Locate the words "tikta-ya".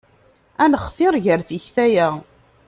1.47-2.07